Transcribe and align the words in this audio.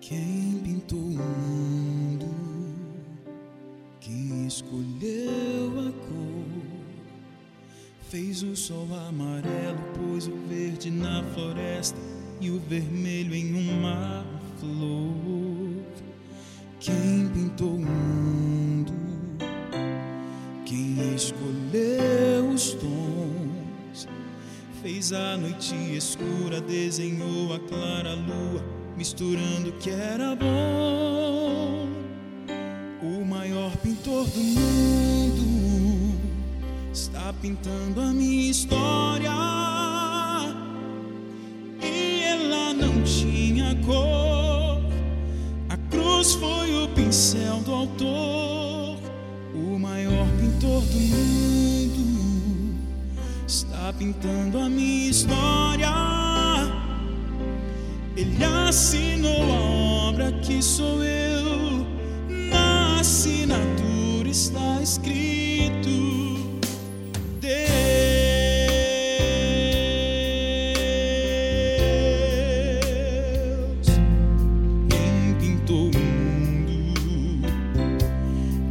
Quem 0.00 0.58
pintou 0.64 0.98
o 0.98 1.10
mundo 1.10 2.34
que 4.00 4.46
escolheu 4.46 5.78
a 5.78 5.92
cor, 5.92 6.80
fez 8.08 8.42
o 8.42 8.56
sol 8.56 8.88
amarelo, 9.08 9.78
pôs 9.94 10.26
o 10.26 10.34
verde 10.48 10.90
na 10.90 11.22
floresta 11.34 11.98
e 12.40 12.50
o 12.50 12.58
vermelho 12.60 13.34
em 13.34 13.52
uma 13.54 14.24
flor. 14.58 15.84
Quem 16.80 17.28
pintou 17.34 17.74
o 17.74 17.78
mundo, 17.78 18.94
quem 20.64 21.14
escolheu 21.14 22.48
os 22.54 22.72
tons, 22.72 24.08
fez 24.82 25.12
a 25.12 25.36
noite 25.36 25.74
escura, 25.94 26.58
desenhou 26.58 27.52
a 27.52 27.60
clara 27.60 28.14
lua 28.14 28.79
misturando 29.00 29.70
o 29.70 29.72
que 29.78 29.88
era 29.88 30.36
bom. 30.36 31.88
O 33.02 33.24
maior 33.24 33.74
pintor 33.78 34.26
do 34.26 34.40
mundo 34.40 36.20
está 36.92 37.32
pintando 37.40 37.98
a 38.02 38.12
minha 38.12 38.50
história. 38.50 39.32
E 41.82 42.20
ela 42.24 42.74
não 42.74 43.02
tinha 43.02 43.74
cor. 43.86 44.82
A 45.70 45.78
cruz 45.90 46.34
foi 46.34 46.84
o 46.84 46.88
pincel 46.88 47.60
do 47.60 47.72
autor. 47.72 48.98
O 49.54 49.78
maior 49.78 50.26
pintor 50.38 50.82
do 50.82 51.00
mundo 51.00 52.74
está 53.46 53.94
pintando 53.94 54.58
a 54.58 54.68
minha 54.68 55.08
história. 55.08 56.29
Ele 58.20 58.44
assinou 58.44 59.42
a 59.50 60.08
obra 60.10 60.30
que 60.42 60.62
sou 60.62 61.02
eu. 61.02 61.86
Na 62.28 63.00
assinatura 63.00 64.28
está 64.28 64.82
escrito. 64.82 65.88
Deus, 67.40 67.56
quem 74.90 75.34
pintou 75.40 75.86
o 75.86 75.98
mundo, 76.68 77.48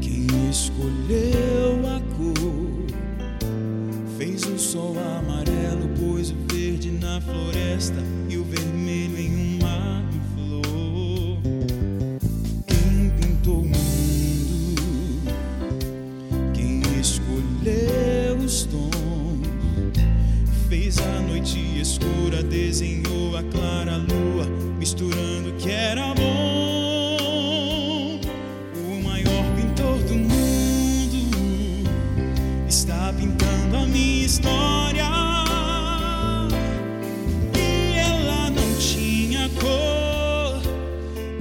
quem 0.00 0.26
escolheu 0.50 1.86
a 1.86 2.00
cor, 2.16 2.84
fez 4.18 4.42
o 4.42 4.58
sol 4.58 4.96
amarelo, 4.98 5.88
pôs 6.00 6.32
o 6.32 6.36
verde 6.52 6.90
na 6.90 7.20
floresta 7.20 8.02
e 8.28 8.36
o 8.38 8.42
vermelho 8.42 8.65
escura, 21.80 22.42
desenhou 22.42 23.36
a 23.36 23.42
clara 23.42 23.96
lua, 23.96 24.46
misturando 24.78 25.50
o 25.50 25.52
que 25.54 25.70
era 25.70 26.14
bom. 26.14 28.20
O 28.74 29.02
maior 29.02 29.44
pintor 29.56 29.98
do 30.04 30.14
mundo 30.14 31.18
está 32.68 33.12
pintando 33.18 33.76
a 33.76 33.86
minha 33.86 34.26
história. 34.26 35.04
E 37.54 37.98
ela 37.98 38.50
não 38.50 38.74
tinha 38.78 39.48
cor. 39.60 40.60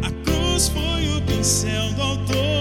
A 0.02 0.12
cruz 0.24 0.70
foi 0.70 1.08
o 1.18 1.22
pincel 1.22 1.92
do 1.94 2.02
autor, 2.02 2.55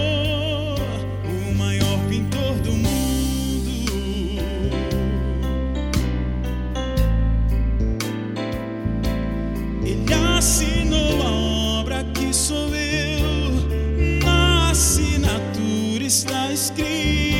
assinou 10.45 11.23
a 11.23 11.31
obra 11.79 12.03
que 12.13 12.31
sou 12.31 12.69
eu. 12.75 14.21
Na 14.23 14.69
assinatura 14.69 16.03
está 16.03 16.51
escrito. 16.51 17.34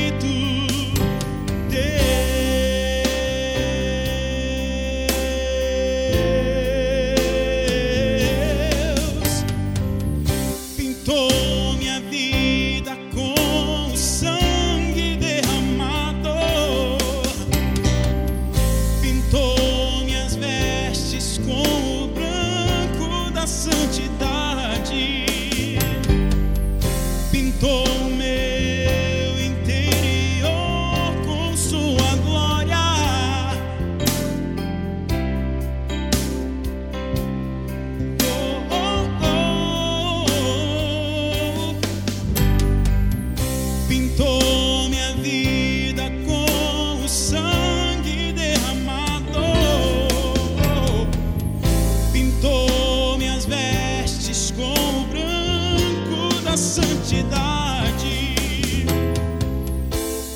Santidade. 57.05 58.35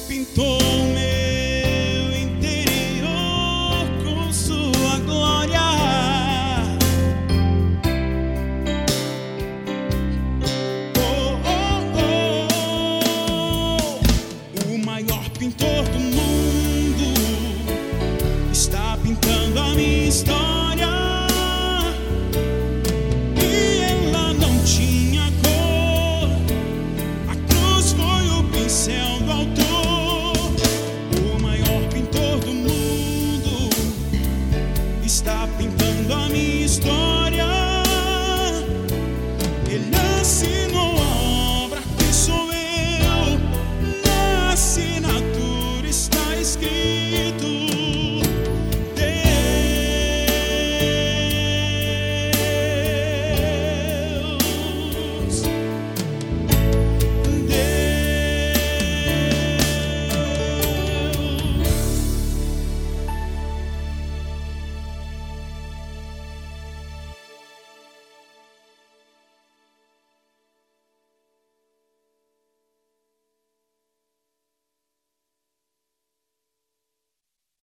Pintou 0.08 0.60
meu 0.94 2.16
interior 2.16 3.88
com 4.04 4.32
sua 4.32 5.00
glória. 5.00 5.60
Oh, 10.96 11.40
oh, 11.44 11.82
oh. 14.54 14.74
O 14.74 14.78
maior 14.86 15.28
pintor 15.40 15.84
do 15.86 16.00
mundo 16.00 17.14
está 18.52 18.96
pintando 19.02 19.60
a 19.60 19.74
minha 19.74 20.08
história. 20.08 20.49
está 35.10 35.48
pintando 35.58 36.14
a 36.14 36.30
minha 36.30 36.66
história. 36.66 37.59